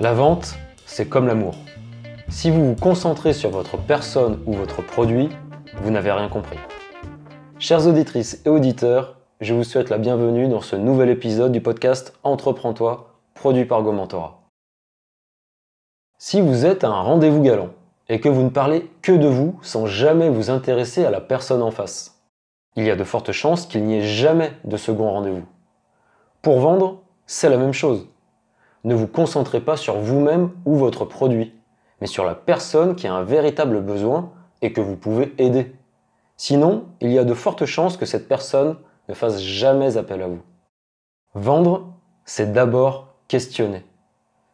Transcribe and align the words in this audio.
La 0.00 0.12
vente, 0.12 0.54
c'est 0.86 1.08
comme 1.08 1.26
l'amour. 1.26 1.56
Si 2.28 2.50
vous 2.50 2.68
vous 2.68 2.76
concentrez 2.76 3.32
sur 3.32 3.50
votre 3.50 3.76
personne 3.76 4.40
ou 4.46 4.52
votre 4.52 4.80
produit, 4.80 5.28
vous 5.82 5.90
n'avez 5.90 6.12
rien 6.12 6.28
compris. 6.28 6.56
Chères 7.58 7.84
auditrices 7.84 8.40
et 8.46 8.48
auditeurs, 8.48 9.16
je 9.40 9.54
vous 9.54 9.64
souhaite 9.64 9.90
la 9.90 9.98
bienvenue 9.98 10.46
dans 10.46 10.60
ce 10.60 10.76
nouvel 10.76 11.08
épisode 11.08 11.50
du 11.50 11.60
podcast 11.60 12.16
Entreprends-toi, 12.22 13.12
produit 13.34 13.64
par 13.64 13.82
Gomentora. 13.82 14.40
Si 16.16 16.40
vous 16.40 16.64
êtes 16.64 16.84
à 16.84 16.90
un 16.90 17.02
rendez-vous 17.02 17.42
galant 17.42 17.70
et 18.08 18.20
que 18.20 18.28
vous 18.28 18.42
ne 18.44 18.50
parlez 18.50 18.88
que 19.02 19.10
de 19.10 19.26
vous 19.26 19.58
sans 19.62 19.86
jamais 19.86 20.28
vous 20.28 20.48
intéresser 20.48 21.04
à 21.04 21.10
la 21.10 21.20
personne 21.20 21.62
en 21.62 21.72
face, 21.72 22.22
il 22.76 22.84
y 22.84 22.90
a 22.92 22.96
de 22.96 23.02
fortes 23.02 23.32
chances 23.32 23.66
qu'il 23.66 23.82
n'y 23.82 23.96
ait 23.96 24.06
jamais 24.06 24.52
de 24.62 24.76
second 24.76 25.10
rendez-vous. 25.10 25.46
Pour 26.40 26.60
vendre, 26.60 27.02
c'est 27.26 27.50
la 27.50 27.56
même 27.56 27.72
chose. 27.72 28.06
Ne 28.84 28.94
vous 28.94 29.06
concentrez 29.06 29.60
pas 29.60 29.76
sur 29.76 29.98
vous-même 29.98 30.50
ou 30.64 30.76
votre 30.76 31.04
produit, 31.04 31.54
mais 32.00 32.06
sur 32.06 32.24
la 32.24 32.34
personne 32.34 32.94
qui 32.94 33.06
a 33.06 33.14
un 33.14 33.24
véritable 33.24 33.80
besoin 33.80 34.30
et 34.62 34.72
que 34.72 34.80
vous 34.80 34.96
pouvez 34.96 35.34
aider. 35.38 35.74
Sinon, 36.36 36.86
il 37.00 37.10
y 37.10 37.18
a 37.18 37.24
de 37.24 37.34
fortes 37.34 37.66
chances 37.66 37.96
que 37.96 38.06
cette 38.06 38.28
personne 38.28 38.76
ne 39.08 39.14
fasse 39.14 39.40
jamais 39.40 39.96
appel 39.96 40.22
à 40.22 40.28
vous. 40.28 40.42
Vendre, 41.34 41.92
c'est 42.24 42.52
d'abord 42.52 43.14
questionner. 43.26 43.84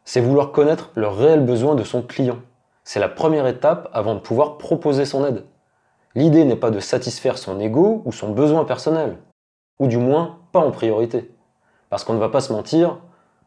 C'est 0.05 0.21
vouloir 0.21 0.53
connaître 0.53 0.91
le 0.95 1.09
réel 1.09 1.45
besoin 1.45 1.75
de 1.75 1.85
son 1.85 2.03
client. 2.03 2.39
C'est 2.85 3.01
la 3.01 3.09
première 3.09 3.47
étape 3.47 3.89
avant 3.93 4.15
de 4.15 4.21
pouvoir 4.21 4.59
proposer 4.59 5.05
son 5.05 5.25
aide. 5.25 5.45
L'idée 6.15 6.45
n'est 6.45 6.57
pas 6.57 6.71
de 6.71 6.81
satisfaire 6.81 7.39
son 7.39 7.59
ego 7.59 8.03
ou 8.05 8.13
son 8.13 8.33
besoin 8.33 8.65
personnel, 8.65 9.19
ou 9.79 9.87
du 9.87 9.99
moins 9.99 10.39
pas 10.53 10.61
en 10.61 10.71
priorité. 10.71 11.35
Parce 11.91 12.05
qu'on 12.05 12.15
ne 12.15 12.19
va 12.19 12.29
pas 12.29 12.41
se 12.41 12.53
mentir, 12.53 12.99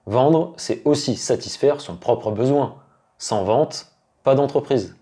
vendre, 0.07 0.53
c'est 0.57 0.81
aussi 0.85 1.15
satisfaire 1.15 1.81
son 1.81 1.95
propre 1.95 2.31
besoin. 2.31 2.77
Sans 3.19 3.43
vente, 3.43 3.91
pas 4.23 4.35
d'entreprise. 4.35 4.95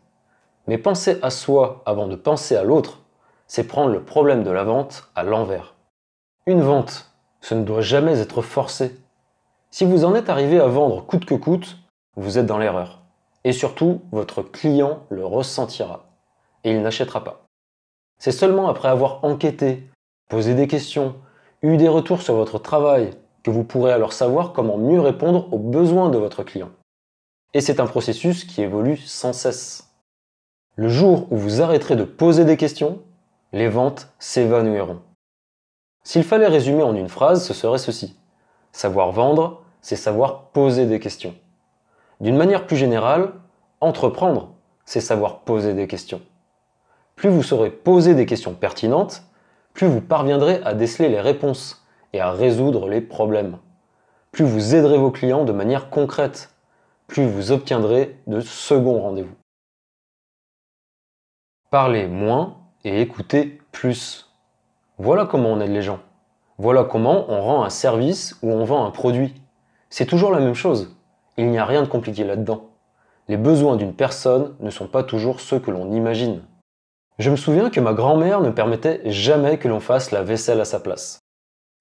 Mais 0.67 0.77
penser 0.77 1.19
à 1.21 1.29
soi 1.29 1.83
avant 1.85 2.07
de 2.07 2.15
penser 2.15 2.55
à 2.55 2.63
l'autre, 2.63 2.99
c'est 3.47 3.67
prendre 3.67 3.91
le 3.91 4.03
problème 4.03 4.43
de 4.43 4.51
la 4.51 4.63
vente 4.63 5.09
à 5.15 5.23
l'envers. 5.23 5.75
Une 6.47 6.61
vente, 6.61 7.11
ce 7.41 7.53
ne 7.53 7.63
doit 7.63 7.81
jamais 7.81 8.19
être 8.19 8.41
forcé. 8.41 8.99
Si 9.69 9.85
vous 9.85 10.05
en 10.05 10.15
êtes 10.15 10.29
arrivé 10.29 10.59
à 10.59 10.67
vendre 10.67 11.05
coûte 11.05 11.25
que 11.25 11.35
coûte, 11.35 11.77
vous 12.15 12.37
êtes 12.37 12.45
dans 12.45 12.57
l'erreur. 12.57 13.01
Et 13.43 13.51
surtout, 13.51 14.01
votre 14.11 14.41
client 14.41 15.03
le 15.09 15.25
ressentira. 15.25 16.05
Et 16.63 16.71
il 16.71 16.81
n'achètera 16.81 17.23
pas. 17.23 17.45
C'est 18.17 18.31
seulement 18.31 18.69
après 18.69 18.87
avoir 18.87 19.23
enquêté, 19.23 19.87
posé 20.29 20.55
des 20.55 20.67
questions, 20.67 21.15
eu 21.61 21.77
des 21.77 21.89
retours 21.89 22.21
sur 22.21 22.33
votre 22.33 22.57
travail, 22.57 23.11
que 23.45 23.51
vous 23.51 23.63
pourrez 23.63 23.91
alors 23.91 24.11
savoir 24.11 24.53
comment 24.53 24.79
mieux 24.79 24.99
répondre 24.99 25.53
aux 25.53 25.59
besoins 25.59 26.09
de 26.09 26.17
votre 26.17 26.41
client. 26.41 26.71
Et 27.53 27.61
c'est 27.61 27.79
un 27.79 27.85
processus 27.85 28.43
qui 28.43 28.63
évolue 28.63 28.97
sans 28.97 29.33
cesse. 29.33 29.93
Le 30.75 30.89
jour 30.89 31.27
où 31.31 31.37
vous 31.37 31.61
arrêterez 31.61 31.95
de 31.95 32.05
poser 32.05 32.43
des 32.43 32.57
questions, 32.57 33.03
les 33.53 33.67
ventes 33.67 34.07
s'évanouiront. 34.17 34.99
S'il 36.03 36.23
fallait 36.23 36.47
résumer 36.47 36.81
en 36.81 36.95
une 36.95 37.07
phrase, 37.07 37.45
ce 37.45 37.53
serait 37.53 37.77
ceci. 37.77 38.17
Savoir 38.71 39.11
vendre, 39.11 39.61
c'est 39.79 39.95
savoir 39.95 40.47
poser 40.47 40.87
des 40.87 40.99
questions. 40.99 41.35
D'une 42.21 42.37
manière 42.37 42.65
plus 42.65 42.77
générale, 42.77 43.31
entreprendre, 43.79 44.55
c'est 44.85 45.01
savoir 45.01 45.41
poser 45.41 45.75
des 45.75 45.85
questions. 45.85 46.21
Plus 47.15 47.29
vous 47.29 47.43
saurez 47.43 47.69
poser 47.69 48.15
des 48.15 48.25
questions 48.25 48.55
pertinentes, 48.55 49.21
plus 49.75 49.85
vous 49.85 50.01
parviendrez 50.01 50.63
à 50.63 50.73
déceler 50.73 51.09
les 51.09 51.21
réponses 51.21 51.84
et 52.15 52.21
à 52.21 52.31
résoudre 52.31 52.87
les 52.87 53.01
problèmes. 53.01 53.57
Plus 54.31 54.45
vous 54.45 54.73
aiderez 54.73 54.97
vos 54.97 55.11
clients 55.11 55.43
de 55.43 55.51
manière 55.51 55.89
concrète, 55.89 56.55
plus 57.07 57.27
vous 57.27 57.51
obtiendrez 57.51 58.17
de 58.25 58.39
seconds 58.39 59.01
rendez-vous. 59.01 59.35
Parlez 61.71 62.07
moins 62.07 62.55
et 62.85 63.01
écoutez 63.01 63.59
plus. 63.73 64.31
Voilà 64.97 65.25
comment 65.25 65.49
on 65.49 65.59
aide 65.59 65.71
les 65.71 65.81
gens. 65.81 65.99
Voilà 66.57 66.85
comment 66.85 67.29
on 67.29 67.41
rend 67.41 67.65
un 67.65 67.69
service 67.69 68.37
ou 68.41 68.49
on 68.49 68.63
vend 68.63 68.85
un 68.85 68.91
produit. 68.91 69.33
C'est 69.89 70.05
toujours 70.05 70.31
la 70.31 70.39
même 70.39 70.53
chose. 70.53 70.95
Il 71.35 71.51
n'y 71.51 71.57
a 71.57 71.65
rien 71.65 71.81
de 71.81 71.87
compliqué 71.87 72.23
là-dedans. 72.23 72.69
Les 73.27 73.35
besoins 73.35 73.75
d'une 73.75 73.93
personne 73.93 74.55
ne 74.61 74.69
sont 74.69 74.87
pas 74.87 75.03
toujours 75.03 75.41
ceux 75.41 75.59
que 75.59 75.71
l'on 75.71 75.91
imagine. 75.91 76.43
Je 77.19 77.29
me 77.29 77.35
souviens 77.35 77.69
que 77.69 77.81
ma 77.81 77.93
grand-mère 77.93 78.39
ne 78.39 78.51
permettait 78.51 79.01
jamais 79.11 79.57
que 79.57 79.67
l'on 79.67 79.81
fasse 79.81 80.11
la 80.11 80.23
vaisselle 80.23 80.61
à 80.61 80.65
sa 80.65 80.79
place. 80.79 81.24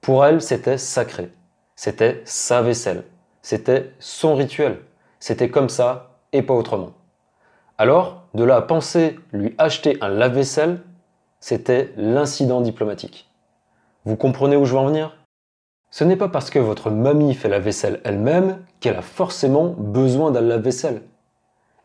Pour 0.05 0.27
elle, 0.27 0.43
c'était 0.43 0.77
sacré. 0.77 1.31
C'était 1.77 2.21
sa 2.27 2.61
vaisselle. 2.61 3.05
C'était 3.41 3.95
son 4.01 4.35
rituel. 4.35 4.81
C'était 5.19 5.49
comme 5.49 5.71
ça 5.71 6.19
et 6.35 6.43
pas 6.43 6.53
autrement. 6.53 6.91
Alors, 7.79 8.25
de 8.35 8.45
là 8.45 8.57
à 8.57 8.61
penser 8.61 9.19
lui 9.33 9.55
acheter 9.57 9.97
un 10.03 10.11
lave-vaisselle, 10.11 10.83
c'était 11.41 11.95
l'incident 11.97 12.61
diplomatique. 12.61 13.31
Vous 14.05 14.17
comprenez 14.17 14.57
où 14.57 14.67
je 14.67 14.75
veux 14.75 14.79
en 14.79 14.89
venir? 14.89 15.17
Ce 15.91 16.05
n'est 16.05 16.17
pas 16.17 16.29
parce 16.29 16.51
que 16.51 16.59
votre 16.59 16.91
mamie 16.91 17.33
fait 17.33 17.49
la 17.49 17.59
vaisselle 17.59 18.03
elle-même 18.05 18.59
qu'elle 18.81 18.97
a 18.97 19.03
forcément 19.03 19.69
besoin 19.79 20.33
d'un 20.33 20.43
lave-vaisselle. 20.43 21.01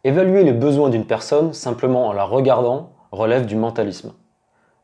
Évaluer 0.03 0.43
les 0.43 0.51
besoins 0.51 0.89
d'une 0.89 1.07
personne 1.07 1.53
simplement 1.53 2.07
en 2.07 2.11
la 2.11 2.25
regardant 2.25 2.91
relève 3.13 3.45
du 3.45 3.55
mentalisme. 3.55 4.11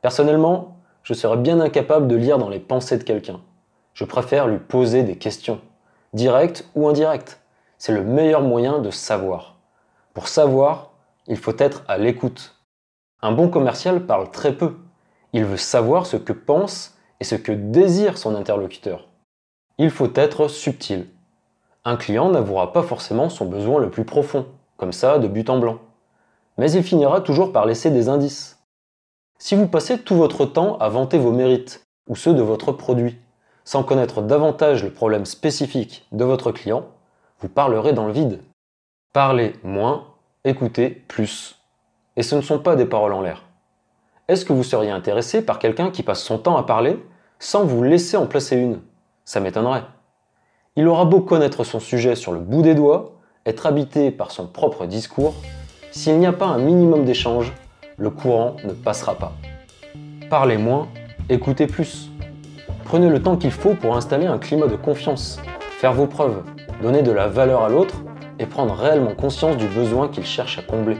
Personnellement, 0.01 0.74
je 1.05 1.13
serais 1.13 1.37
bien 1.37 1.61
incapable 1.61 2.07
de 2.07 2.15
lire 2.15 2.39
dans 2.39 2.49
les 2.49 2.59
pensées 2.59 2.97
de 2.97 3.03
quelqu'un. 3.03 3.39
Je 3.93 4.03
préfère 4.05 4.47
lui 4.47 4.57
poser 4.57 5.03
des 5.03 5.17
questions, 5.17 5.61
directes 6.13 6.67
ou 6.73 6.87
indirectes. 6.89 7.39
C'est 7.77 7.93
le 7.93 8.03
meilleur 8.03 8.41
moyen 8.41 8.79
de 8.79 8.89
savoir. 8.89 9.59
Pour 10.15 10.27
savoir, 10.27 10.93
il 11.27 11.37
faut 11.37 11.55
être 11.59 11.83
à 11.87 11.99
l'écoute. 11.99 12.55
Un 13.21 13.31
bon 13.33 13.49
commercial 13.49 14.07
parle 14.07 14.31
très 14.31 14.53
peu. 14.53 14.77
Il 15.31 15.45
veut 15.45 15.57
savoir 15.57 16.07
ce 16.07 16.17
que 16.17 16.33
pense 16.33 16.97
et 17.19 17.23
ce 17.23 17.35
que 17.35 17.51
désire 17.51 18.17
son 18.17 18.33
interlocuteur. 18.33 19.07
Il 19.77 19.91
faut 19.91 20.11
être 20.15 20.47
subtil. 20.47 21.07
Un 21.83 21.97
client 21.97 22.31
n'avouera 22.31 22.73
pas 22.73 22.81
forcément 22.81 23.29
son 23.29 23.45
besoin 23.45 23.79
le 23.79 23.91
plus 23.91 24.05
profond, 24.05 24.47
comme 24.77 24.93
ça 24.93 25.19
de 25.19 25.27
but 25.27 25.51
en 25.51 25.59
blanc. 25.59 25.77
Mais 26.57 26.71
il 26.71 26.81
finira 26.81 27.21
toujours 27.21 27.53
par 27.53 27.67
laisser 27.67 27.91
des 27.91 28.09
indices. 28.09 28.54
Si 29.37 29.55
vous 29.55 29.67
passez 29.67 29.99
tout 29.99 30.15
votre 30.15 30.45
temps 30.45 30.77
à 30.77 30.89
vanter 30.89 31.17
vos 31.17 31.31
mérites 31.31 31.83
ou 32.07 32.15
ceux 32.15 32.33
de 32.33 32.41
votre 32.41 32.71
produit, 32.71 33.17
sans 33.65 33.83
connaître 33.83 34.21
davantage 34.21 34.83
le 34.83 34.91
problème 34.91 35.25
spécifique 35.25 36.07
de 36.11 36.23
votre 36.23 36.51
client, 36.51 36.85
vous 37.39 37.49
parlerez 37.49 37.93
dans 37.93 38.07
le 38.07 38.13
vide. 38.13 38.41
Parlez 39.11 39.53
moins, 39.63 40.05
écoutez 40.45 40.89
plus. 40.89 41.59
Et 42.15 42.23
ce 42.23 42.35
ne 42.35 42.41
sont 42.41 42.59
pas 42.59 42.75
des 42.75 42.85
paroles 42.85 43.13
en 43.13 43.21
l'air. 43.21 43.43
Est-ce 44.27 44.45
que 44.45 44.53
vous 44.53 44.63
seriez 44.63 44.91
intéressé 44.91 45.43
par 45.43 45.59
quelqu'un 45.59 45.91
qui 45.91 46.01
passe 46.01 46.23
son 46.23 46.37
temps 46.37 46.57
à 46.57 46.63
parler 46.63 47.03
sans 47.37 47.65
vous 47.65 47.83
laisser 47.83 48.17
en 48.17 48.27
placer 48.27 48.55
une? 48.55 48.79
Ça 49.25 49.39
m'étonnerait. 49.39 49.83
Il 50.77 50.87
aura 50.87 51.05
beau 51.05 51.21
connaître 51.21 51.63
son 51.63 51.79
sujet 51.79 52.15
sur 52.15 52.31
le 52.31 52.39
bout 52.39 52.61
des 52.61 52.73
doigts, 52.73 53.19
être 53.45 53.65
habité 53.65 54.11
par 54.11 54.31
son 54.31 54.47
propre 54.47 54.85
discours, 54.85 55.35
s'il 55.91 56.19
n'y 56.19 56.25
a 56.25 56.33
pas 56.33 56.47
un 56.47 56.57
minimum 56.57 57.05
d'échange, 57.05 57.53
le 57.97 58.09
courant 58.09 58.55
ne 58.63 58.71
passera 58.71 59.15
pas. 59.15 59.33
Parlez 60.29 60.57
moins, 60.57 60.87
écoutez 61.29 61.67
plus. 61.67 62.09
Prenez 62.83 63.09
le 63.09 63.21
temps 63.21 63.37
qu'il 63.37 63.51
faut 63.51 63.73
pour 63.73 63.95
installer 63.95 64.25
un 64.25 64.37
climat 64.37 64.67
de 64.67 64.75
confiance, 64.75 65.39
faire 65.79 65.93
vos 65.93 66.07
preuves, 66.07 66.43
donner 66.81 67.01
de 67.01 67.11
la 67.11 67.27
valeur 67.27 67.63
à 67.63 67.69
l'autre 67.69 67.95
et 68.39 68.45
prendre 68.45 68.73
réellement 68.73 69.15
conscience 69.15 69.57
du 69.57 69.67
besoin 69.67 70.07
qu'il 70.07 70.25
cherche 70.25 70.57
à 70.59 70.61
combler. 70.61 70.97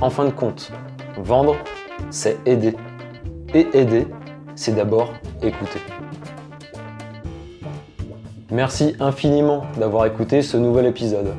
En 0.00 0.10
fin 0.10 0.24
de 0.24 0.30
compte, 0.30 0.72
vendre, 1.18 1.56
c'est 2.10 2.38
aider. 2.46 2.74
Et 3.52 3.66
aider, 3.74 4.06
c'est 4.54 4.74
d'abord 4.74 5.12
écouter. 5.42 5.80
Merci 8.50 8.96
infiniment 8.98 9.64
d'avoir 9.78 10.06
écouté 10.06 10.42
ce 10.42 10.56
nouvel 10.56 10.86
épisode. 10.86 11.34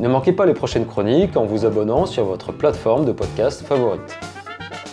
Ne 0.00 0.08
manquez 0.08 0.32
pas 0.32 0.46
les 0.46 0.54
prochaines 0.54 0.86
chroniques 0.86 1.36
en 1.36 1.44
vous 1.44 1.66
abonnant 1.66 2.06
sur 2.06 2.24
votre 2.24 2.52
plateforme 2.52 3.04
de 3.04 3.10
podcast 3.10 3.62
favorite. 3.66 4.16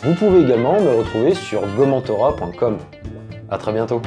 Vous 0.02 0.16
pouvez 0.16 0.42
également 0.42 0.82
me 0.82 0.98
retrouver 0.98 1.36
sur 1.36 1.62
gomentora.com. 1.78 2.78
A 3.50 3.58
très 3.60 3.72
bientôt 3.72 4.02